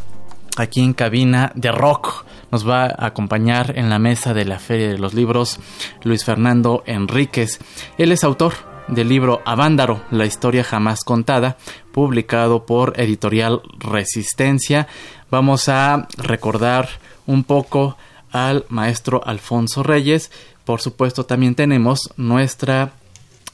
[0.57, 2.25] aquí en cabina de rock.
[2.51, 5.59] Nos va a acompañar en la mesa de la Feria de los Libros
[6.03, 7.59] Luis Fernando Enríquez.
[7.99, 11.57] Él es autor del libro Avándaro, la historia jamás contada,
[11.93, 14.89] publicado por Editorial Resistencia.
[15.31, 16.89] Vamos a recordar
[17.27, 17.97] un poco
[18.31, 20.31] al maestro Alfonso Reyes.
[20.65, 22.93] Por supuesto, también tenemos nuestra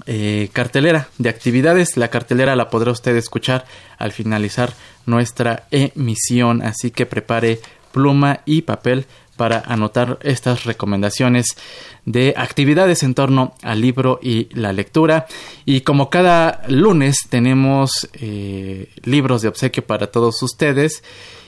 [0.06, 1.96] eh, cartelera de actividades.
[1.96, 3.66] La cartelera la podrá usted escuchar
[3.98, 4.72] al finalizar
[5.06, 7.60] nuestra emisión, así que prepare
[7.92, 9.06] pluma y papel
[9.40, 11.56] para anotar estas recomendaciones
[12.04, 15.24] de actividades en torno al libro y la lectura.
[15.64, 21.02] Y como cada lunes tenemos eh, libros de obsequio para todos ustedes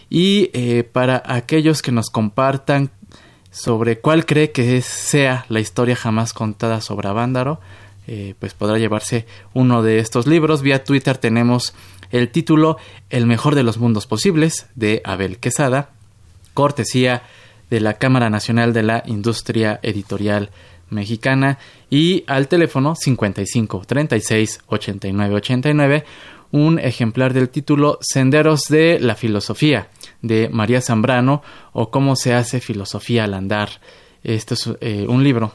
[0.08, 2.88] y eh, para aquellos que nos compartan
[3.50, 7.60] sobre cuál cree que sea la historia jamás contada sobre Avándaro,
[8.06, 10.62] eh, pues podrá llevarse uno de estos libros.
[10.62, 11.74] Vía Twitter tenemos
[12.10, 12.78] el título
[13.10, 15.90] El mejor de los mundos posibles de Abel Quesada,
[16.54, 17.24] cortesía
[17.72, 20.50] de la Cámara Nacional de la Industria Editorial
[20.90, 26.04] Mexicana y al teléfono 55 36 89 89
[26.50, 29.88] un ejemplar del título Senderos de la Filosofía
[30.20, 33.70] de María Zambrano o Cómo se hace filosofía al andar.
[34.22, 35.54] Este es eh, un libro,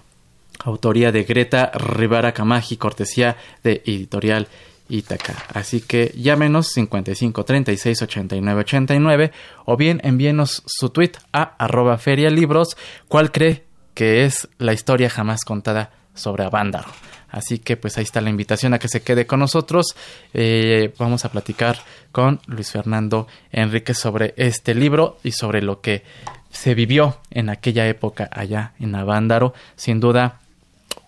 [0.66, 4.47] autoría de Greta Rivara Camaji, cortesía de Editorial
[4.90, 5.36] Itaca.
[5.53, 9.31] Así que llámenos 55 36 89 89
[9.66, 12.78] o bien envíenos su tweet a arroba ferialibros.
[13.08, 16.90] ¿Cuál cree que es la historia jamás contada sobre Avándaro?
[17.30, 19.96] Así que pues ahí está la invitación a que se quede con nosotros.
[20.34, 21.78] Eh, vamos a platicar
[22.12, 26.04] con Luis Fernando Enrique sobre este libro y sobre lo que
[26.52, 29.54] se vivió en aquella época allá en Avándaro.
[29.75, 30.40] Sin duda,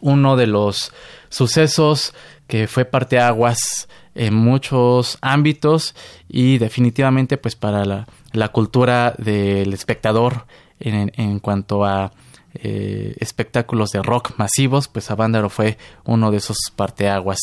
[0.01, 0.91] uno de los
[1.29, 2.13] sucesos
[2.47, 5.95] que fue parteaguas en muchos ámbitos
[6.27, 10.45] y definitivamente pues para la, cultura del espectador
[10.79, 12.11] en, cuanto a
[12.55, 17.39] eh, espectáculos de rock masivos, pues Avándaro fue uno de esos parteaguas.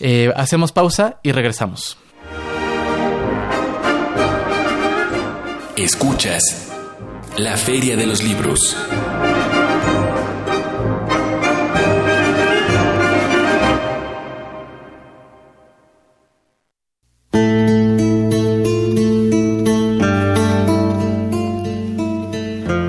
[0.00, 1.98] Eh, hacemos pausa y regresamos.
[5.76, 6.72] Escuchas
[7.36, 8.76] la Feria de los Libros.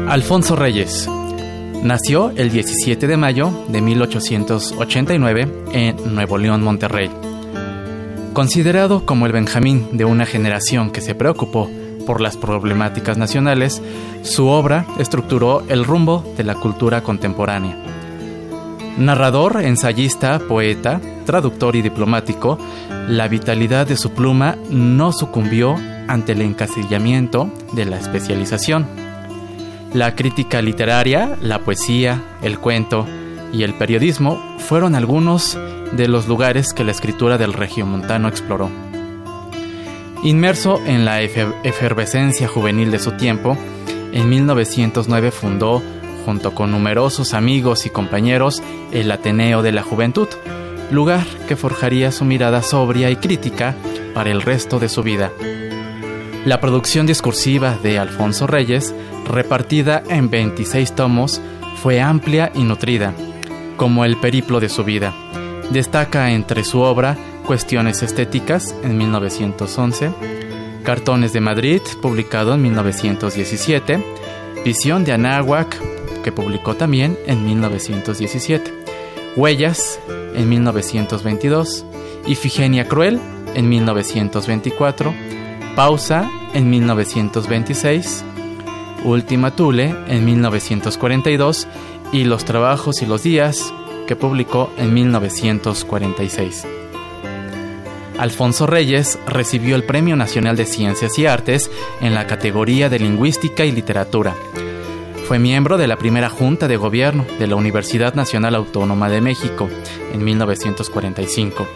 [0.10, 1.08] Alfonso Reyes.
[1.84, 7.12] Nació el 17 de mayo de 1889 en Nuevo León, Monterrey.
[8.34, 11.70] Considerado como el Benjamín de una generación que se preocupó
[12.08, 13.84] por las problemáticas nacionales,
[14.24, 17.78] su obra estructuró el rumbo de la cultura contemporánea.
[18.98, 22.58] Narrador, ensayista, poeta, traductor y diplomático,
[23.08, 25.76] la vitalidad de su pluma no sucumbió
[26.08, 29.09] ante el encasillamiento de la especialización.
[29.94, 33.08] La crítica literaria, la poesía, el cuento
[33.52, 35.58] y el periodismo fueron algunos
[35.94, 38.70] de los lugares que la escritura del regiomontano exploró.
[40.24, 43.58] Inmerso en la efervescencia juvenil de su tiempo,
[44.12, 45.82] en 1909 fundó,
[46.24, 48.62] junto con numerosos amigos y compañeros,
[48.92, 50.28] el Ateneo de la Juventud,
[50.92, 53.76] lugar que forjaría su mirada sobria y crítica
[54.14, 55.32] para el resto de su vida.
[56.46, 58.94] La producción discursiva de Alfonso Reyes,
[59.30, 61.42] repartida en 26 tomos,
[61.82, 63.14] fue amplia y nutrida,
[63.78, 65.14] como el periplo de su vida.
[65.72, 67.16] Destaca entre su obra
[67.46, 70.12] Cuestiones Estéticas en 1911,
[70.84, 74.04] Cartones de Madrid, publicado en 1917,
[74.66, 75.80] Visión de Anáhuac,
[76.24, 78.74] que publicó también en 1917,
[79.36, 80.00] Huellas
[80.36, 81.86] en 1922,
[82.28, 83.20] Ifigenia Cruel
[83.56, 85.14] en 1924,
[85.76, 88.26] Pausa en 1926,
[89.04, 91.68] Última Tule en 1942
[92.12, 93.74] y Los Trabajos y los Días
[94.08, 96.66] que publicó en 1946.
[98.18, 103.64] Alfonso Reyes recibió el Premio Nacional de Ciencias y Artes en la categoría de Lingüística
[103.64, 104.36] y Literatura.
[105.28, 109.70] Fue miembro de la primera Junta de Gobierno de la Universidad Nacional Autónoma de México
[110.12, 111.68] en 1945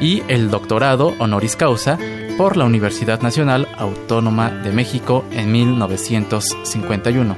[0.00, 1.98] y el doctorado honoris causa
[2.36, 7.36] por la Universidad Nacional Autónoma de México en 1951.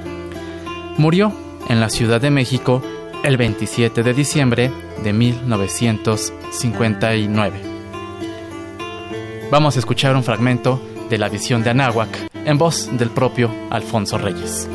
[0.99, 1.32] Murió
[1.69, 2.82] en la Ciudad de México
[3.23, 7.61] el 27 de diciembre de 1959.
[9.50, 10.81] Vamos a escuchar un fragmento
[11.11, 14.69] de la visión de Anáhuac en voz del propio Alfonso Reyes.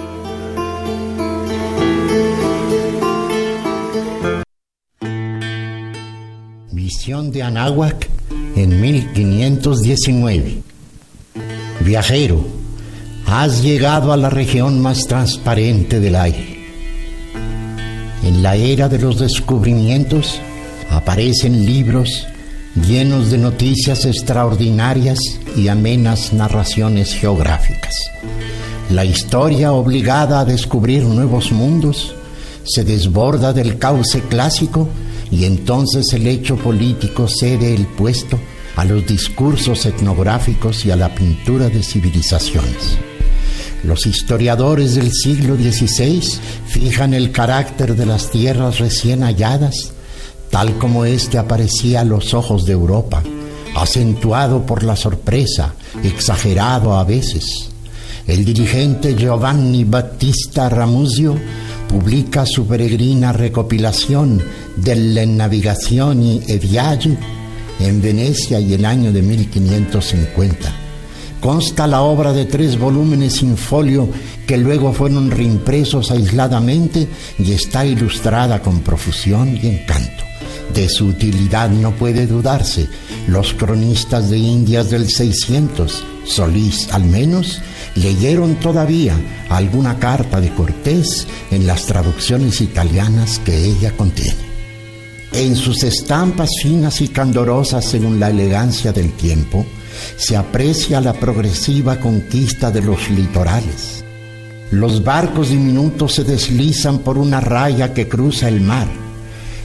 [6.71, 8.18] Visión de Anáhuac
[8.59, 10.61] en 1519.
[11.79, 12.45] Viajero,
[13.25, 16.59] has llegado a la región más transparente del aire.
[18.23, 20.41] En la era de los descubrimientos
[20.89, 22.27] aparecen libros
[22.85, 25.19] llenos de noticias extraordinarias
[25.55, 27.95] y amenas narraciones geográficas.
[28.89, 32.13] La historia obligada a descubrir nuevos mundos
[32.65, 34.89] se desborda del cauce clásico
[35.31, 38.39] y entonces el hecho político cede el puesto
[38.75, 42.97] a los discursos etnográficos y a la pintura de civilizaciones.
[43.83, 46.21] Los historiadores del siglo XVI
[46.67, 49.93] fijan el carácter de las tierras recién halladas
[50.49, 53.23] tal como éste aparecía a los ojos de Europa,
[53.75, 55.73] acentuado por la sorpresa,
[56.03, 57.69] exagerado a veces.
[58.27, 61.35] El dirigente Giovanni Battista Ramuzio
[61.87, 64.41] publica su peregrina recopilación
[64.81, 67.17] delle navigazioni e viaggi
[67.79, 70.73] en Venecia y el año de 1550.
[71.39, 74.09] Consta la obra de tres volúmenes sin folio
[74.45, 80.23] que luego fueron reimpresos aisladamente y está ilustrada con profusión y encanto.
[80.73, 82.87] De su utilidad no puede dudarse.
[83.27, 87.61] Los cronistas de Indias del 600, Solís al menos,
[87.95, 89.15] leyeron todavía
[89.49, 94.48] alguna carta de Cortés en las traducciones italianas que ella contiene.
[95.31, 99.65] En sus estampas finas y candorosas según la elegancia del tiempo,
[100.17, 104.03] se aprecia la progresiva conquista de los litorales.
[104.71, 108.87] Los barcos diminutos se deslizan por una raya que cruza el mar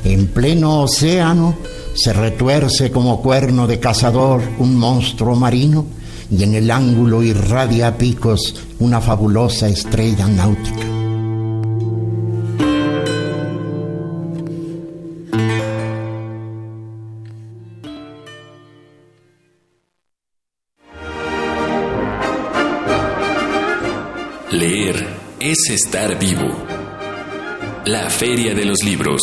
[0.04, 1.56] en pleno océano
[1.94, 5.86] se retuerce como cuerno de cazador un monstruo marino
[6.30, 10.93] y en el ángulo irradia a picos una fabulosa estrella náutica.
[25.74, 26.66] Estar vivo.
[27.84, 29.22] La Feria de los Libros.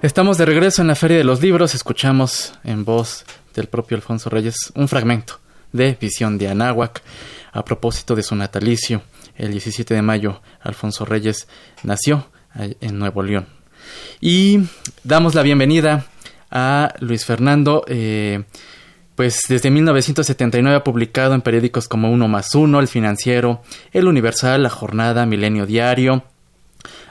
[0.00, 1.74] Estamos de regreso en la Feria de los Libros.
[1.74, 3.24] Escuchamos en voz
[3.56, 5.40] del propio Alfonso Reyes un fragmento
[5.72, 7.02] de Visión de Anáhuac
[7.50, 9.02] a propósito de su natalicio.
[9.34, 11.48] El 17 de mayo, Alfonso Reyes
[11.82, 13.48] nació en Nuevo León.
[14.20, 14.60] Y
[15.02, 16.06] damos la bienvenida
[16.52, 17.84] a Luis Fernando.
[17.88, 18.44] Eh,
[19.20, 23.60] pues desde 1979 ha publicado en periódicos como Uno más Uno, El Financiero,
[23.92, 26.24] El Universal, La Jornada, Milenio Diario,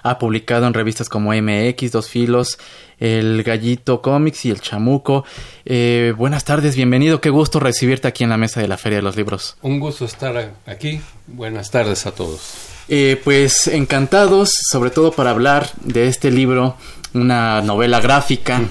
[0.01, 2.57] ha publicado en revistas como MX, Dos Filos,
[2.97, 5.23] El Gallito Comics y El Chamuco.
[5.65, 7.21] Eh, buenas tardes, bienvenido.
[7.21, 9.57] Qué gusto recibirte aquí en la mesa de la Feria de los Libros.
[9.61, 11.01] Un gusto estar aquí.
[11.27, 12.41] Buenas tardes a todos.
[12.87, 16.75] Eh, pues encantados, sobre todo para hablar de este libro,
[17.13, 18.63] una novela gráfica.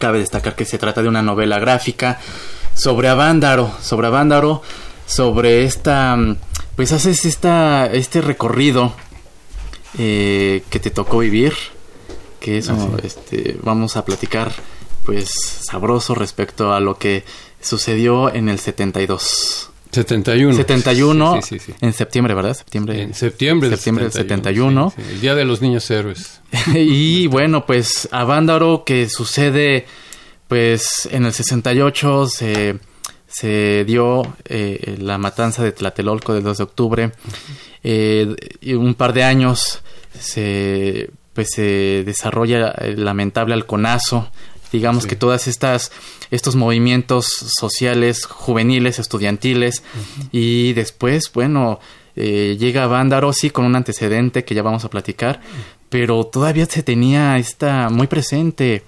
[0.00, 2.18] Cabe destacar que se trata de una novela gráfica
[2.74, 4.62] sobre Avándaro, sobre Avándaro,
[5.06, 6.16] sobre esta,
[6.76, 8.94] pues haces esta, este recorrido
[9.98, 11.54] eh, que te tocó vivir,
[12.40, 14.52] que eso, este, vamos a platicar,
[15.04, 15.30] pues
[15.62, 17.24] sabroso respecto a lo que
[17.60, 19.70] sucedió en el 72.
[19.90, 20.56] 71.
[20.56, 22.54] 71 sí, sí, sí, en septiembre, ¿verdad?
[22.54, 23.00] Septiembre.
[23.00, 24.92] En septiembre, septiembre del 71.
[24.96, 26.40] el Día de los Niños Héroes.
[26.74, 29.86] y bueno, pues Avándaro que sucede
[30.48, 32.78] pues en el 68 se,
[33.26, 37.12] se dio eh, la matanza de Tlatelolco del 2 de octubre.
[37.82, 39.82] Eh, y un par de años
[40.18, 44.30] se pues se desarrolla el lamentable halconazo.
[44.72, 45.92] Digamos que todas estas
[46.30, 49.82] estos movimientos sociales juveniles estudiantiles
[50.32, 51.78] y después bueno
[52.16, 55.40] eh, llega Vándaro sí con un antecedente que ya vamos a platicar
[55.88, 58.82] pero todavía se tenía esta muy presente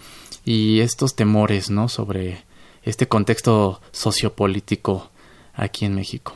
[0.47, 2.45] y estos temores no sobre
[2.83, 5.11] este contexto sociopolítico
[5.53, 6.35] aquí en México.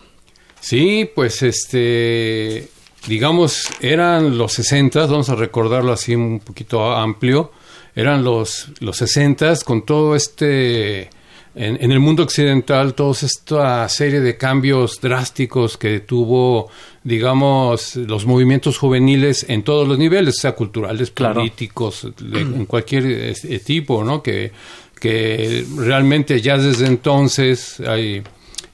[0.61, 2.69] Sí pues este
[3.07, 7.51] digamos eran los 60 vamos a recordarlo así un poquito amplio
[7.95, 11.11] eran los, los 60 con todo este,
[11.55, 16.71] en, el mundo occidental, toda esta serie de cambios drásticos que tuvo,
[17.03, 24.05] digamos, los movimientos juveniles en todos los niveles, sea culturales, políticos, en cualquier este, tipo,
[24.05, 24.23] ¿no?
[24.23, 24.53] Que,
[24.99, 28.23] que realmente ya desde entonces hay...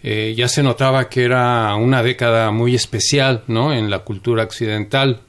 [0.02, 3.72] Eh, ya se notaba que era una década muy especial ¿no?
[3.72, 5.22] en la cultura occidental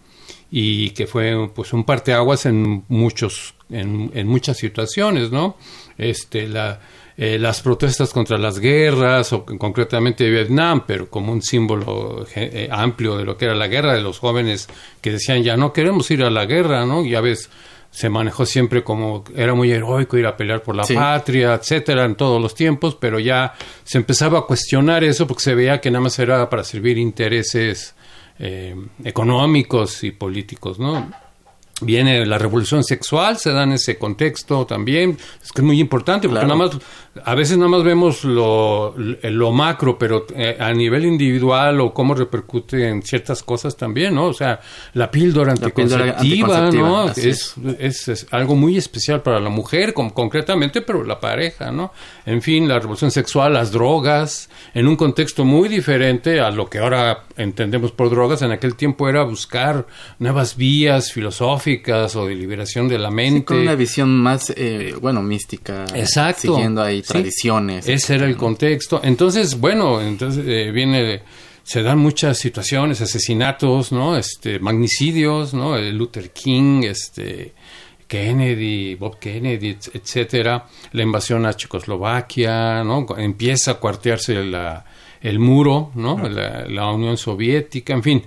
[0.51, 5.57] y que fue pues un parteaguas en muchos en, en muchas situaciones, ¿no?
[5.97, 6.79] Este, la,
[7.19, 13.17] eh, las protestas contra las guerras, o concretamente Vietnam, pero como un símbolo eh, amplio
[13.17, 14.67] de lo que era la guerra, de los jóvenes
[15.01, 17.03] que decían ya no queremos ir a la guerra, ¿no?
[17.03, 17.49] Ya ves,
[17.89, 22.13] se manejó siempre como era muy heroico ir a pelear por la patria, etcétera, en
[22.13, 26.03] todos los tiempos, pero ya se empezaba a cuestionar eso porque se veía que nada
[26.03, 27.95] más era para servir intereses
[28.37, 31.09] eh, económicos y políticos, ¿no?
[31.79, 36.27] Viene la revolución sexual, se da en ese contexto también, es que es muy importante,
[36.27, 36.71] porque nada más,
[37.23, 42.15] a veces nada más vemos lo, lo macro, pero eh, a nivel individual o cómo
[42.15, 44.25] repercute en ciertas cosas también, ¿no?
[44.25, 44.59] O sea,
[44.93, 47.11] la píldora anticonceptiva, ¿no?
[47.11, 51.93] Es, es, algo muy especial para la mujer, concretamente, pero la pareja, ¿no?
[52.25, 56.79] En fin, la revolución sexual, las drogas, en un contexto muy diferente a lo que
[56.79, 59.85] ahora entendemos por drogas, en aquel tiempo era buscar
[60.17, 61.66] nuevas vías filosóficas,
[62.15, 63.45] o de liberación de la mente.
[63.45, 65.85] con una visión más, eh, bueno, mística.
[65.93, 66.53] Exacto.
[66.53, 67.87] Siguiendo ahí tradiciones.
[67.87, 69.01] Ese era el contexto.
[69.03, 71.21] Entonces, bueno, entonces eh, viene
[71.63, 74.15] se dan muchas situaciones, asesinatos, ¿no?
[74.15, 75.77] Este, magnicidios, ¿no?
[75.77, 77.53] Luther King, este,
[78.07, 83.05] Kennedy, Bob Kennedy, etcétera, la invasión a Checoslovaquia, ¿no?
[83.17, 84.85] Empieza a cuartearse la,
[85.21, 86.17] el muro, ¿no?
[86.29, 88.23] la, Unión Soviética, en fin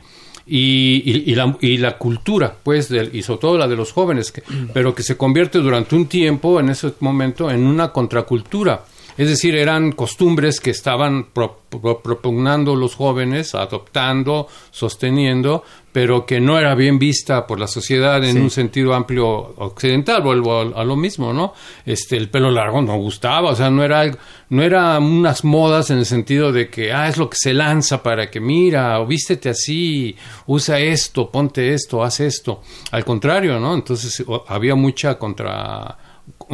[0.53, 4.33] y, y, la, y, la, cultura, pues, y sobre todo la de los jóvenes,
[4.75, 8.83] pero que se convierte durante un tiempo, en ese momento, en una contracultura.
[9.17, 15.63] Es decir, eran costumbres que estaban propugnando los jóvenes, adoptando, sosteniendo,
[15.93, 20.23] pero que no era bien vista por la sociedad en un sentido amplio occidental.
[20.23, 21.53] Vuelvo a, lo mismo, ¿no?
[21.85, 24.11] Este, el pelo largo no gustaba, o sea, no era
[24.51, 28.03] no era unas modas en el sentido de que, ah, es lo que se lanza
[28.03, 32.63] para que mira, o vístete así, usa esto, ponte esto, haz esto.
[32.91, 33.75] Al contrario, ¿no?
[33.75, 35.97] Entonces había mucha contra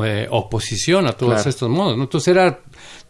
[0.05, 2.05] eh, oposición a todos estos modos, ¿no?
[2.05, 2.61] Entonces era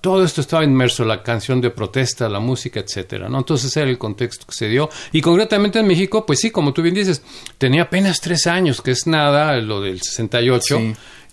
[0.00, 3.38] todo esto estaba inmerso, la canción de protesta, la música, etcétera, ¿no?
[3.38, 4.88] Entonces era el contexto que se dio.
[5.10, 7.22] Y concretamente en México, pues sí, como tú bien dices,
[7.58, 10.80] tenía apenas tres años, que es nada, lo del 68,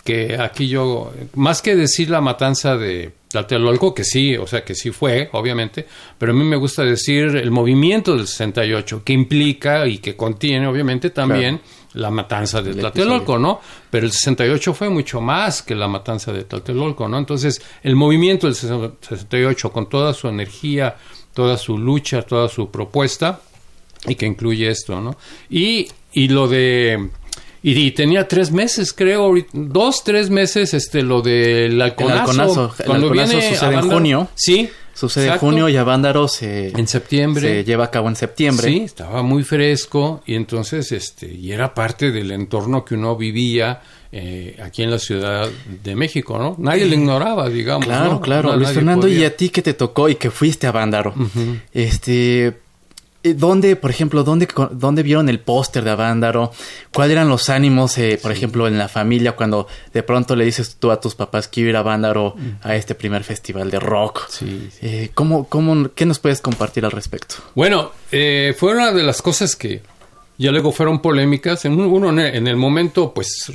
[0.03, 4.75] que aquí yo, más que decir la matanza de Tlatelolco, que sí, o sea, que
[4.75, 5.85] sí fue, obviamente,
[6.17, 10.67] pero a mí me gusta decir el movimiento del 68, que implica y que contiene,
[10.67, 11.61] obviamente, también
[11.93, 13.61] la matanza de Tlatelolco, ¿no?
[13.89, 17.17] Pero el 68 fue mucho más que la matanza de Tlatelolco, ¿no?
[17.17, 20.95] Entonces, el movimiento del 68, con toda su energía,
[21.33, 23.41] toda su lucha, toda su propuesta,
[24.07, 25.15] y que incluye esto, ¿no?
[25.49, 27.09] Y, y lo de...
[27.65, 32.73] Y, tenía tres meses, creo, dos, tres meses, este, lo del alconazo.
[32.77, 34.27] El cuando viene sucede en junio.
[34.35, 37.41] Sí, Sucede en junio y Avándaro se, en septiembre.
[37.41, 38.67] se lleva a cabo en septiembre.
[38.67, 43.81] Sí, estaba muy fresco y entonces este y era parte del entorno que uno vivía
[44.11, 45.49] eh, aquí en la Ciudad
[45.83, 46.55] de México, ¿no?
[46.59, 47.87] Nadie le ignoraba, digamos.
[47.87, 48.55] Claro, claro.
[48.55, 51.15] Luis Fernando, y a ti que te tocó y que fuiste a Avándaro,
[51.73, 52.53] este, eh,
[53.23, 56.51] ¿Dónde, por ejemplo, dónde, vieron el póster de Avándaro?
[56.93, 60.75] ¿Cuáles eran los ánimos, eh, por ejemplo, en la familia cuando de pronto le dices
[60.77, 64.27] tú a tus papás quiero ir a Avándaro a este primer festival de rock?
[64.29, 64.79] Sí, sí.
[64.81, 67.35] Eh, ¿cómo, cómo, ¿Qué nos puedes compartir al respecto?
[67.55, 69.81] Bueno, eh, fue una de las cosas que
[70.37, 71.63] ya luego fueron polémicas.
[71.65, 73.45] En un- uno en el- en el momento, pues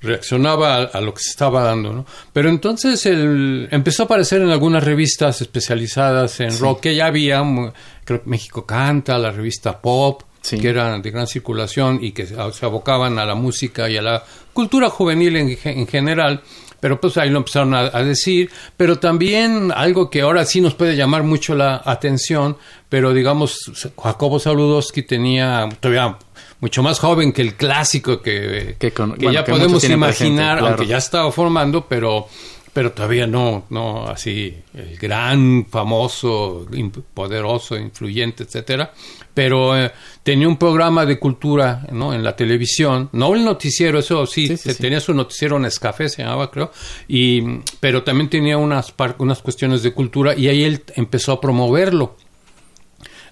[0.00, 2.06] reaccionaba a, a lo que se estaba dando, ¿no?
[2.32, 7.42] Pero entonces el, empezó a aparecer en algunas revistas especializadas en rock que ya había,
[7.42, 7.70] mu-
[8.04, 10.56] creo que México Canta, la revista Pop, Sí.
[10.58, 14.22] que eran de gran circulación y que se abocaban a la música y a la
[14.54, 16.42] cultura juvenil en, ge- en general.
[16.80, 18.48] Pero pues ahí lo empezaron a, a decir.
[18.76, 22.56] Pero también algo que ahora sí nos puede llamar mucho la atención,
[22.88, 23.58] pero digamos,
[24.00, 26.16] Jacobo Saludowski tenía todavía
[26.60, 30.08] mucho más joven que el clásico que, Que con- que bueno, ya que podemos imaginar,
[30.08, 30.66] presente, claro.
[30.66, 32.26] aunque ya estaba formando, pero
[32.70, 36.64] pero todavía no, no así el gran, famoso,
[37.12, 38.92] poderoso, influyente, etcétera.
[39.34, 39.90] Pero eh,
[40.22, 42.12] tenía un programa de cultura, ¿no?
[42.14, 44.82] En la televisión, no el noticiero, eso sí, Sí, sí, te- sí.
[44.82, 46.70] tenía su noticiero en Escafé, se llamaba, creo,
[47.08, 47.40] y
[47.80, 52.16] pero también tenía unas par- unas cuestiones de cultura y ahí él empezó a promoverlo.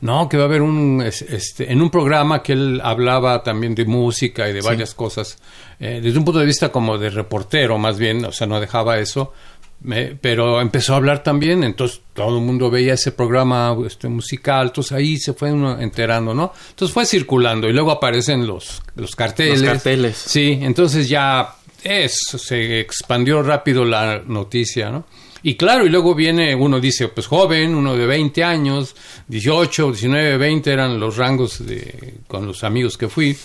[0.01, 3.75] No, que va a haber un, es- este, en un programa que él hablaba también
[3.75, 5.39] de música y de varias cosas,
[5.81, 8.99] eh, desde un punto de vista como de reportero más bien, o sea, no dejaba
[8.99, 9.33] eso,
[9.81, 14.69] me- pero empezó a hablar también, entonces todo el mundo veía ese programa este, musical,
[14.69, 16.53] entonces ahí se fue uno enterando, ¿no?
[16.71, 19.61] Entonces fue circulando y luego aparecen los, los carteles.
[19.61, 20.17] Los carteles.
[20.17, 25.05] Sí, entonces ya eso, se expandió rápido la noticia, ¿no?
[25.43, 28.95] Y claro, y luego viene, uno dice, pues joven, uno de 20 años,
[29.29, 33.37] 18, 19, 20 eran los rangos de, con los amigos que fui.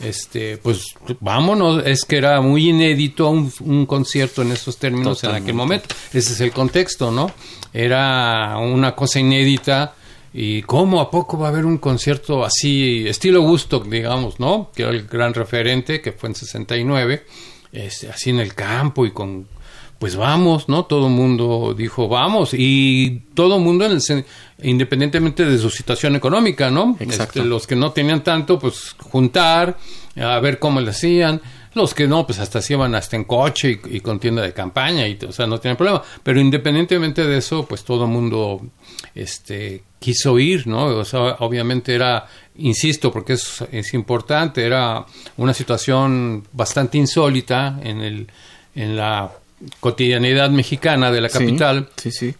[0.00, 5.32] Este, pues vámonos, es que era muy inédito un, un concierto en esos términos en
[5.32, 5.94] aquel momento.
[6.12, 7.30] Ese es el contexto, ¿no?
[7.72, 9.94] Era una cosa inédita.
[10.32, 14.70] ¿Y cómo a poco va a haber un concierto así, estilo Woodstock, digamos, ¿no?
[14.74, 17.24] Que era el gran referente, que fue en 69,
[17.72, 19.48] este, así en el campo y con,
[20.00, 20.86] pues vamos, ¿no?
[20.86, 24.24] Todo el mundo dijo vamos y todo el mundo, en el
[24.62, 26.96] independientemente de su situación económica, ¿no?
[26.98, 27.40] Exacto.
[27.40, 29.76] Este, los que no tenían tanto, pues juntar,
[30.16, 31.42] a ver cómo le hacían.
[31.74, 34.54] Los que no, pues hasta se iban hasta en coche y, y con tienda de
[34.54, 36.02] campaña, y, o sea, no tienen problema.
[36.22, 38.62] Pero independientemente de eso, pues todo el mundo
[39.14, 40.86] este, quiso ir, ¿no?
[40.86, 45.04] O sea, obviamente era, insisto, porque es, es importante, era
[45.36, 48.28] una situación bastante insólita en, el,
[48.74, 49.30] en la
[49.80, 51.88] cotidianidad mexicana de la Sí, capital.
[51.96, 52.34] Sí, sí.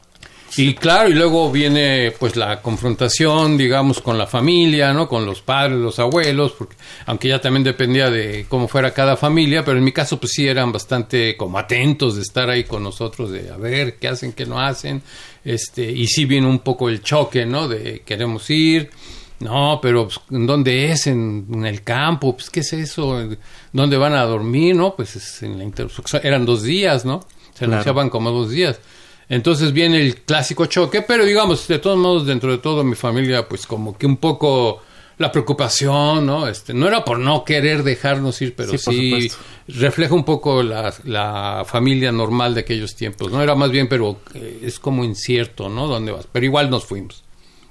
[0.56, 5.08] Y claro, y luego viene pues la confrontación, digamos, con la familia, ¿no?
[5.08, 6.74] Con los padres, los abuelos, porque
[7.06, 10.48] aunque ya también dependía de cómo fuera cada familia, pero en mi caso pues sí
[10.48, 14.44] eran bastante como atentos de estar ahí con nosotros, de a ver qué hacen, qué
[14.44, 15.02] no hacen,
[15.44, 17.68] este, y sí viene un poco el choque, ¿no?
[17.68, 18.90] De queremos ir,
[19.40, 21.06] no, pero pues, ¿en dónde es?
[21.06, 22.34] ¿En, en el campo?
[22.36, 23.26] Pues, ¿qué es eso?
[23.72, 24.76] ¿Dónde van a dormir?
[24.76, 26.20] No, pues es en la interrupción.
[26.24, 27.20] Eran dos días, ¿no?
[27.52, 27.72] Se Claro.
[27.74, 28.78] anunciaban como dos días.
[29.28, 33.48] Entonces viene el clásico choque, pero digamos, de todos modos, dentro de todo mi familia,
[33.48, 34.82] pues como que un poco
[35.18, 36.48] la preocupación, ¿no?
[36.48, 39.30] Este, no era por no querer dejarnos ir, pero Sí,
[39.68, 43.40] refleja un poco la, la familia normal de aquellos tiempos, ¿no?
[43.42, 45.86] Era más bien, pero eh, es como incierto, ¿no?
[45.86, 46.26] ¿Dónde vas?
[46.32, 47.22] Pero igual nos fuimos,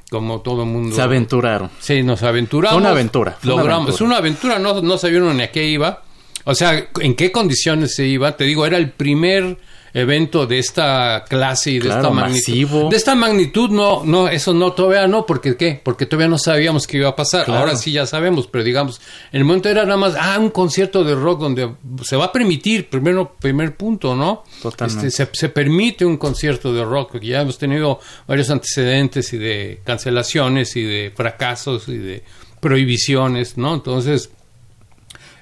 [0.10, 0.95] como todo el mundo.
[0.95, 1.69] Se aventuraron.
[1.80, 2.74] Sí, nos aventuramos.
[2.74, 3.84] Fue una aventura, fue una logramos.
[3.84, 3.95] aventura.
[3.95, 6.02] Es una aventura, no, no sabían ni a qué iba.
[6.45, 8.36] O sea, en qué condiciones se iba.
[8.38, 9.58] Te digo, era el primer
[9.91, 12.38] evento de esta clase y de Claro, esta magnitud.
[12.47, 12.89] masivo.
[12.89, 15.82] De esta magnitud, no, no, eso no, todavía no, porque ¿qué?
[15.84, 17.45] Porque todavía no sabíamos qué iba a pasar.
[17.45, 17.62] Claro.
[17.62, 21.04] Ahora sí ya sabemos, pero digamos, en el momento era nada más, ah, un concierto
[21.04, 21.71] de rock donde
[22.04, 24.43] se va a permitir, primero, primer punto, ¿no?
[24.62, 25.08] Totalmente.
[25.08, 29.39] Este, se, se permite un concierto de rock, porque ya hemos tenido varios antecedentes y
[29.39, 32.23] de cancelaciones y de fracasos y de
[32.60, 33.73] prohibiciones, ¿no?
[33.73, 34.30] Entonces,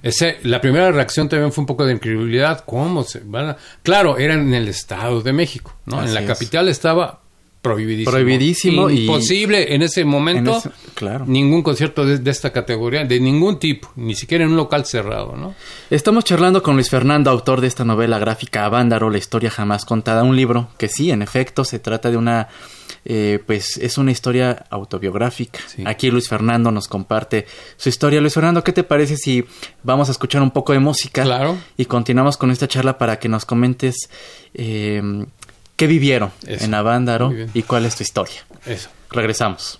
[0.04, 2.64] ese, la primera reacción también fue un poco de incredulidad.
[2.66, 3.58] ¿Cómo se van a...?
[3.84, 6.00] Claro, era en el Estado de México, ¿no?
[6.00, 6.28] Así en la es.
[6.28, 7.22] capital estaba
[7.62, 8.12] prohibidísimo.
[8.12, 11.26] Prohibidísimo y- Imposible en ese momento En ese- claro.
[11.28, 15.36] ningún concierto de, de esta categoría, de ningún tipo, ni siquiera en un local cerrado,
[15.36, 15.54] ¿no?
[15.90, 20.24] Estamos charlando con Luis Fernando, autor de esta novela gráfica Avándaro, la historia jamás contada,
[20.24, 22.48] un libro que sí, en efecto, se trata de una,
[23.10, 25.62] eh, pues es una historia autobiográfica.
[25.66, 25.82] Sí.
[25.86, 28.20] Aquí Luis Fernando nos comparte su historia.
[28.20, 29.46] Luis Fernando, ¿qué te parece si
[29.82, 31.24] vamos a escuchar un poco de música?
[31.24, 31.58] Claro.
[31.78, 34.10] Y continuamos con esta charla para que nos comentes
[34.54, 35.26] eh,
[35.78, 36.66] qué vivieron Eso.
[36.66, 38.42] en Avándaro y cuál es tu historia.
[38.66, 38.90] Eso.
[39.10, 39.80] Regresamos.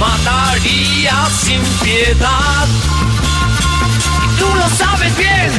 [0.00, 2.66] Mataría sin piedad.
[4.24, 5.50] Y tú lo sabes bien.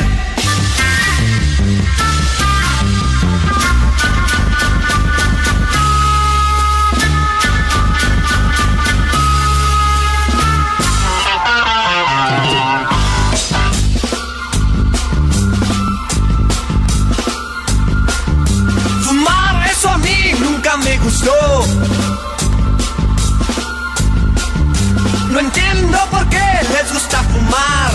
[25.41, 27.93] Entiendo por qué les gusta fumar.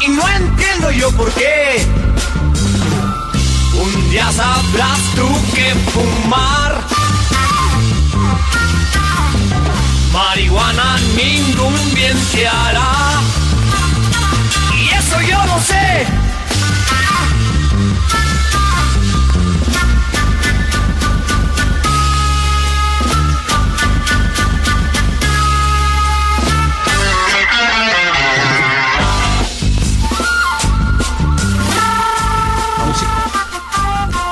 [0.00, 1.84] Y no entiendo yo por qué.
[3.74, 6.80] Un día sabrás tú que fumar.
[10.12, 13.20] Marihuana ningún bien te hará.
[14.78, 16.21] Y eso yo lo sé.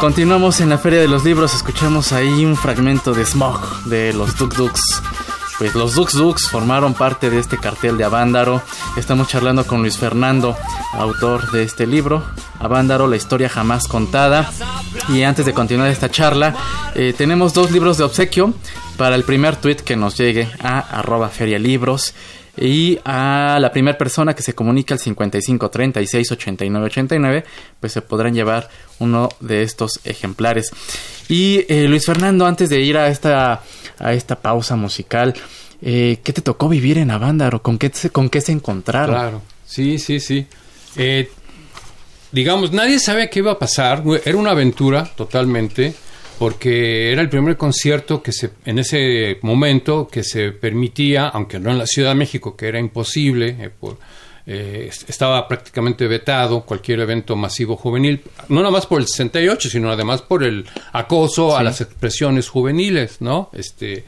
[0.01, 4.35] Continuamos en la Feria de los Libros, escuchamos ahí un fragmento de Smog de los
[4.39, 5.03] Duk Duks.
[5.59, 8.63] Pues los Dux Dux formaron parte de este cartel de Avándaro.
[8.97, 10.57] Estamos charlando con Luis Fernando,
[10.95, 12.25] autor de este libro,
[12.59, 14.51] Avándaro, la historia jamás contada.
[15.11, 16.57] Y antes de continuar esta charla,
[16.95, 18.55] eh, tenemos dos libros de obsequio
[18.97, 22.15] para el primer tweet que nos llegue a arroba ferialibros.
[22.61, 27.45] Y a la primera persona que se comunica al 55 36 89 89,
[27.81, 28.69] pues se podrán llevar
[28.99, 30.71] uno de estos ejemplares.
[31.29, 33.63] Y eh, Luis Fernando, antes de ir a esta,
[33.99, 35.35] a esta pausa musical,
[35.81, 37.63] eh, ¿qué te tocó vivir en Avándaro?
[37.63, 39.15] ¿Con qué, ¿Con qué se encontraron?
[39.15, 40.47] Claro, sí, sí, sí.
[40.97, 41.31] Eh,
[42.31, 44.03] digamos, nadie sabía qué iba a pasar.
[44.25, 45.95] Era una aventura totalmente
[46.41, 51.71] porque era el primer concierto que se, en ese momento que se permitía, aunque no
[51.71, 53.99] en la Ciudad de México, que era imposible, eh, por,
[54.47, 59.93] eh, estaba prácticamente vetado cualquier evento masivo juvenil, no nada más por el 68, sino
[59.93, 61.57] además por el acoso Sí.
[61.59, 63.51] a las expresiones juveniles, ¿no?
[63.53, 64.05] Este,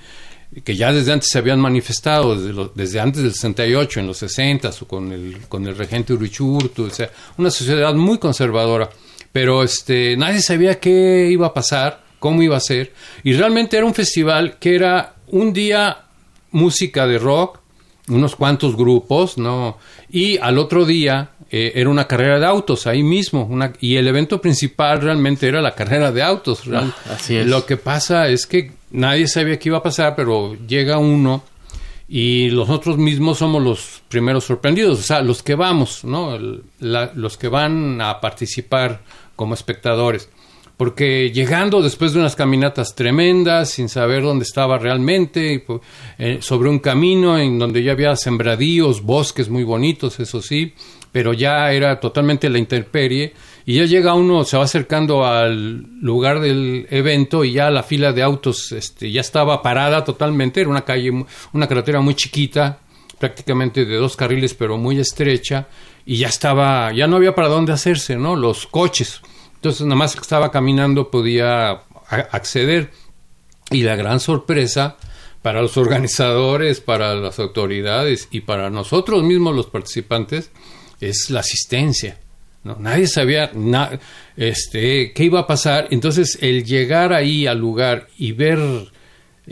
[0.64, 4.16] que ya desde antes se habían manifestado, desde, lo- desde antes del 68, en los
[4.16, 8.88] 60, o con el, con el regente Urichurtu, o sea, una sociedad muy conservadora.
[9.32, 12.92] Pero este, nadie sabía qué iba a pasar, cómo iba a ser.
[13.22, 15.98] Y realmente era un festival que era un día
[16.52, 17.58] música de rock,
[18.08, 19.76] unos cuantos grupos, ¿no?
[20.10, 23.44] Y al otro día eh, era una carrera de autos ahí mismo.
[23.44, 26.64] Una, y el evento principal realmente era la carrera de autos.
[26.66, 27.46] real- Ah, así es.
[27.46, 31.42] Lo que pasa es que nadie sabía qué iba a pasar, pero llega uno
[32.08, 36.38] y nosotros mismos somos los primeros sorprendidos, o sea, los que vamos, ¿no?
[36.80, 39.00] La- los que van a participar
[39.36, 40.28] como espectadores.
[40.82, 45.64] Porque llegando después de unas caminatas tremendas, sin saber dónde estaba realmente,
[46.18, 50.74] eh, sobre un camino en donde ya había sembradíos, bosques muy bonitos, eso sí,
[51.12, 53.32] pero ya era totalmente la intemperie,
[53.64, 58.12] y ya llega uno, se va acercando al lugar del evento y ya la fila
[58.12, 61.12] de autos este, ya estaba parada totalmente, era una calle,
[61.52, 62.80] una carretera muy chiquita,
[63.20, 65.68] prácticamente de dos carriles, pero muy estrecha,
[66.04, 68.34] y ya estaba, ya no había para dónde hacerse, ¿no?
[68.34, 69.20] Los coches.
[69.62, 72.90] Entonces, nada más que estaba caminando podía acceder.
[73.70, 74.96] Y la gran sorpresa
[75.40, 80.50] para los organizadores, para las autoridades y para nosotros mismos los participantes
[81.00, 82.18] es la asistencia.
[82.64, 82.74] ¿no?
[82.80, 83.52] Nadie sabía
[84.36, 85.86] este, qué iba a pasar.
[85.92, 88.58] Entonces, el llegar ahí al lugar y ver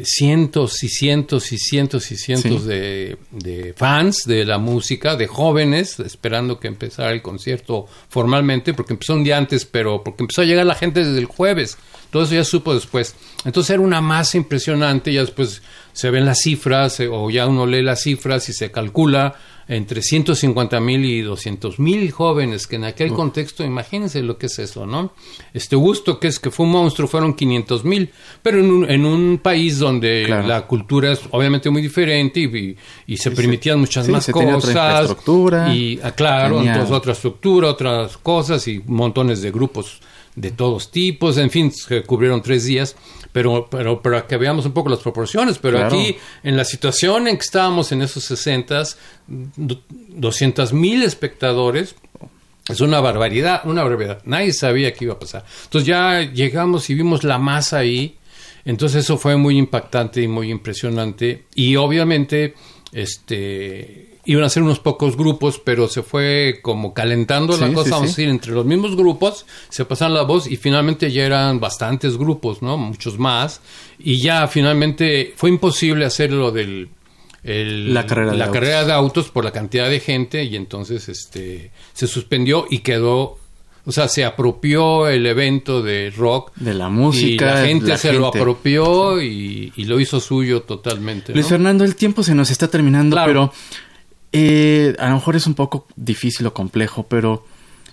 [0.05, 2.68] cientos y cientos y cientos y cientos Sí.
[2.68, 8.92] de, de fans de la música, de jóvenes, esperando que empezara el concierto formalmente, porque
[8.92, 11.76] empezó un día antes, pero porque empezó a llegar la gente desde el jueves.
[12.11, 13.14] Todo eso ya supo después.
[13.44, 17.66] Entonces era una masa impresionante, ya después se ven las cifras, eh, o ya uno
[17.66, 19.35] lee las cifras y se calcula
[19.72, 24.59] entre 150 mil y 200 mil jóvenes, que en aquel contexto, imagínense lo que es
[24.59, 25.12] eso, ¿no?
[25.54, 28.11] Este gusto que es que fue un monstruo, fueron 500 mil,
[28.42, 30.48] pero en un, en un país donde Claro.
[30.48, 34.33] la cultura es obviamente muy diferente y, y- y se permitían muchas sí, más se
[34.33, 34.70] tenía cosas.
[34.70, 40.00] otra infraestructura, y, ah, claro, tenía- entonces otra estructura, otras cosas y montones de grupos
[40.37, 42.97] de todos tipos, en fin, se cubrieron tres días,
[43.33, 45.95] pero, pero para que veamos un poco las proporciones, pero Claro.
[45.95, 48.83] aquí en la situación en que estábamos en esos 60,
[49.27, 51.95] 200 mil espectadores,
[52.69, 54.23] es una barbaridad, una barbaridad.
[54.25, 55.45] Nadie sabía qué iba a pasar.
[55.64, 58.16] Entonces ya llegamos y vimos la masa ahí.
[58.64, 61.47] Entonces eso fue muy impactante y muy impresionante.
[61.55, 62.55] Y obviamente,
[62.93, 67.90] este, iban a ser unos pocos grupos, pero se fue como calentando la cosa, sí,
[67.90, 68.12] vamos sí.
[68.14, 72.16] a decir, entre los mismos grupos, se pasaron la voz y finalmente ya eran bastantes
[72.18, 72.76] grupos, ¿no?
[72.76, 73.61] Muchos más.
[73.98, 76.88] Y ya finalmente fue imposible hacer lo del...
[77.44, 78.61] el- La carrera de la autos.
[78.61, 83.38] carrera de autos por la cantidad de gente y entonces este se suspendió y quedó
[83.87, 87.96] o sea se apropió el evento de rock De la música, y la gente la
[87.96, 91.46] se lo apropió y, y lo hizo suyo totalmente Luis.
[91.46, 93.26] Fernando, el tiempo se nos está terminando, Claro.
[93.26, 93.52] pero
[94.33, 97.45] eh, a lo mejor es un poco difícil o complejo, pero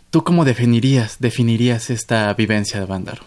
[0.09, 3.23] ¿tú cómo definirías, definirías esta vivencia de Vándaro?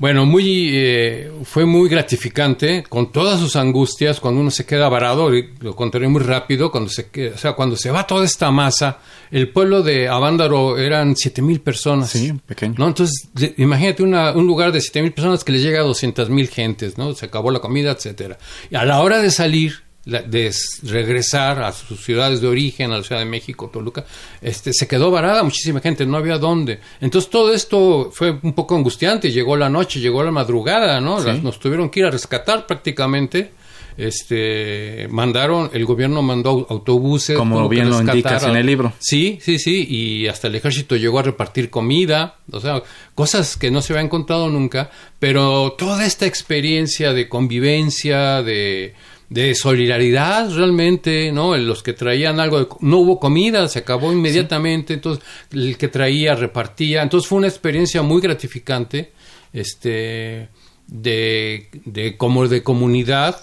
[0.00, 5.28] Bueno, muy eh, fue muy gratificante con todas sus angustias cuando uno se queda varado,
[5.58, 8.98] lo contaré muy rápido, cuando se queda- o sea, cuando se va toda esta masa,
[9.32, 12.10] el pueblo de Avándaro eran siete mil personas.
[12.10, 12.76] Sí, pequeño.
[12.78, 12.86] ¿no?
[12.86, 16.46] Entonces, imagínate una- un lugar de siete mil personas que le llega a 200 mil
[16.46, 17.12] gentes, ¿no?
[17.14, 18.38] Se acabó la comida, etcétera.
[18.70, 20.50] Y a la hora de salir, de
[20.84, 24.06] regresar a sus ciudades de origen, a la Ciudad de México, Toluca,
[24.40, 26.80] este, se quedó varada muchísima gente, no había dónde.
[27.00, 31.20] Entonces todo esto fue un poco angustiante, llegó la noche, llegó la madrugada, ¿no?
[31.22, 31.40] Sí.
[31.42, 33.52] Nos tuvieron que ir a rescatar prácticamente.
[33.98, 37.36] Este, mandaron, el gobierno mandó au- autobuses.
[37.36, 38.92] Como bien lo indicas en el libro.
[39.00, 42.82] Sí, sí, sí, y hasta el ejército llegó a repartir comida, o sea,
[43.14, 48.94] cosas que no se habían contado nunca, pero toda esta experiencia de convivencia, de,
[49.30, 51.56] de solidaridad realmente, ¿no?
[51.56, 56.34] Los que traían algo, de- no hubo comida, se acabó inmediatamente, entonces el que traía
[56.34, 59.12] repartía, entonces fue una experiencia muy gratificante,
[59.52, 60.48] este
[60.86, 63.38] de, de como de comunidad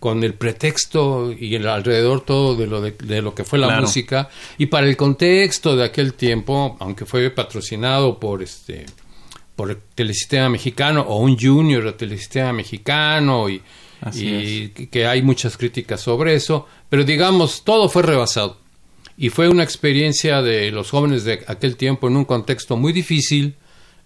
[0.00, 3.68] con el pretexto y el alrededor todo de lo de, de lo que fue la
[3.68, 3.82] Claro.
[3.82, 8.86] música y para el contexto de aquel tiempo aunque fue patrocinado por este
[9.54, 13.62] por el telesistema mexicano o un junior del telesistema mexicano y,
[14.00, 18.58] Así y que hay muchas críticas sobre eso pero digamos todo fue rebasado.
[19.16, 23.54] Y fue una experiencia de los jóvenes de aquel tiempo en un contexto muy difícil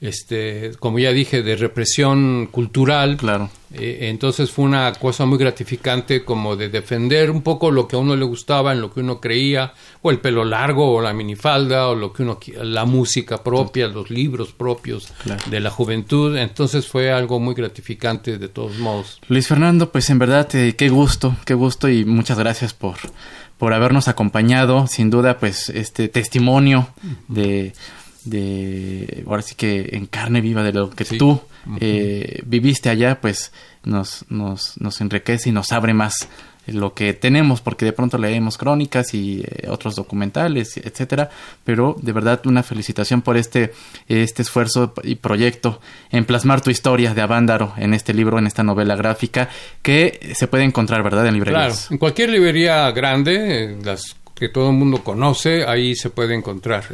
[0.09, 3.49] este como ya dije de represión cultural Claro.
[3.73, 7.99] eh, entonces fue una cosa muy gratificante como de defender un poco lo que a
[7.99, 11.89] uno le gustaba, en lo que uno creía, o el pelo largo, o la minifalda,
[11.89, 15.43] o lo que uno la música propia, los libros propios Claro.
[15.51, 16.37] de la juventud.
[16.37, 19.21] Entonces fue algo muy gratificante de todos modos.
[19.29, 22.97] Luis Fernando, pues en verdad, eh, qué gusto, qué gusto y muchas gracias por,
[23.59, 24.87] por habernos acompañado.
[24.87, 26.89] Sin duda, pues este testimonio
[27.29, 27.73] de,
[28.25, 31.19] de, ahora sí que en carne viva de lo que Sí.
[31.19, 31.41] tú
[31.81, 33.53] eh, viviste allá, pues
[33.85, 36.29] nos, nos, nos enriquece y nos abre más
[36.67, 41.29] lo que tenemos, porque de pronto leemos crónicas y eh, otros documentales, etcétera,
[41.63, 43.75] pero de verdad una felicitación por este,
[44.09, 48.63] este esfuerzo y proyecto en plasmar tu historia de Avándaro en este libro, en esta
[48.63, 49.51] novela gráfica,
[49.83, 51.91] que se puede encontrar, ¿verdad?, en Claro, librerías.
[51.91, 56.85] en cualquier librería grande, las que todo el mundo conoce, ahí se puede encontrar.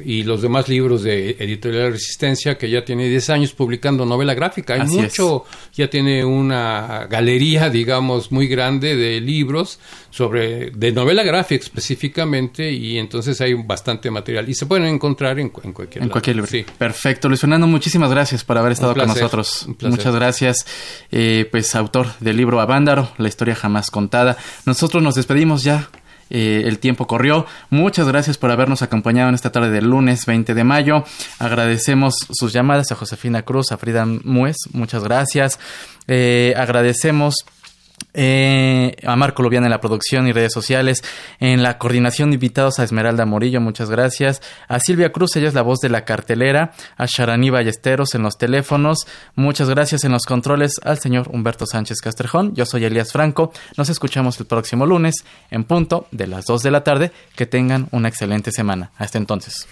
[0.00, 4.74] Y los demás libros de Editorial Resistencia, que ya tiene 10 años publicando novela gráfica.
[4.74, 11.22] Hay Así mucho, ya tiene una galería, digamos, muy grande de libros sobre, de novela
[11.22, 14.46] gráfica específicamente, y entonces hay bastante material.
[14.50, 16.12] Y se pueden encontrar en, en cualquier En lado.
[16.12, 16.50] cualquier libro.
[16.50, 16.66] Sí.
[16.76, 17.28] Perfecto.
[17.28, 19.66] Luis Fernando, muchísimas gracias por haber estado con nosotros.
[19.80, 20.66] Muchas gracias.
[21.10, 24.36] Eh, pues autor del libro Avándaro, la historia jamás contada.
[24.66, 25.88] Nosotros nos despedimos ya.
[26.30, 27.46] Eh, el tiempo corrió.
[27.68, 31.04] Muchas gracias por habernos acompañado en esta tarde del lunes 20 de mayo.
[31.38, 34.56] Agradecemos sus llamadas a Josefina Cruz, a Frida Muez.
[34.72, 35.58] Muchas gracias.
[36.06, 37.34] Eh, agradecemos
[38.14, 41.02] eh, a Marco Lubiana en la producción y redes sociales,
[41.38, 45.62] en la coordinación invitados a Esmeralda Morillo, muchas gracias, a Silvia Cruz, ella es la
[45.62, 50.04] voz de la cartelera, a Sharaní Ballesteros en los teléfonos, muchas gracias.
[50.04, 54.46] En los controles al señor Humberto Sánchez Castrejón, yo soy Elías Franco, nos escuchamos el
[54.46, 58.90] próximo lunes en punto de las 2 de la tarde, que tengan una excelente semana,
[58.96, 59.66] hasta entonces.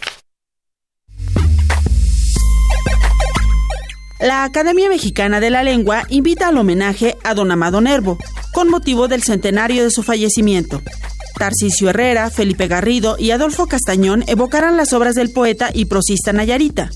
[4.20, 8.18] La Academia Mexicana de la Lengua invita al homenaje a don Amado Nervo,
[8.52, 10.83] con motivo del centenario de su fallecimiento.
[11.38, 16.90] Tarcisio Herrera, Felipe Garrido y Adolfo Castañón evocarán las obras del poeta y prosista Nayarita.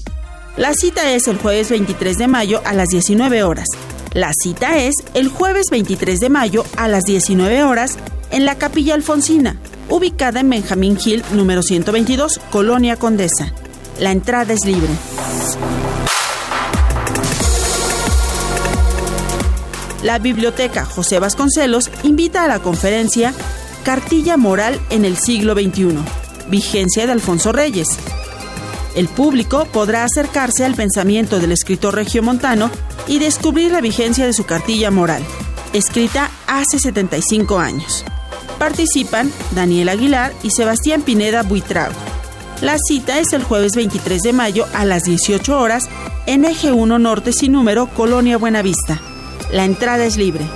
[0.57, 3.69] La cita es el jueves 23 de mayo a las 19 horas.
[4.15, 7.99] La cita es el jueves 23 de mayo a las 19 horas
[8.33, 13.55] en la Capilla Alfonsina, ubicada en Benjamín Hill, número 122, Colonia Condesa.
[14.01, 14.91] La entrada es libre.
[20.03, 23.33] La Biblioteca José Vasconcelos invita a la conferencia
[23.85, 25.99] Cartilla Moral en el siglo XXI,
[26.49, 27.89] vigencia de Alfonso Reyes.
[28.97, 32.71] El público podrá acercarse al pensamiento del escritor regiomontano
[33.07, 35.23] y descubrir la vigencia de su cartilla moral,
[35.73, 38.05] escrita hace 75 años.
[38.59, 41.95] Participan Daniel Aguilar y Sebastián Pineda Buitrago.
[42.61, 45.89] La cita es el jueves 23 de mayo a las 18 horas
[46.27, 49.01] en Eje 1 Norte sin número, Colonia Buenavista.
[49.53, 50.47] La entrada es libre.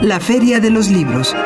[0.00, 1.36] La Feria de los Libros.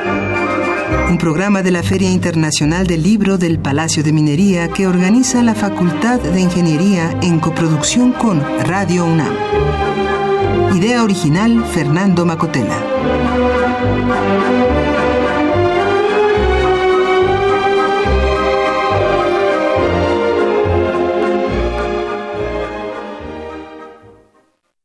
[1.08, 5.56] Un programa de la Feria Internacional del Libro del Palacio de Minería que organiza la
[5.56, 10.19] Facultad de Ingeniería en coproducción con Radio UNAM.
[10.72, 12.78] Idea original Fernando Macotela.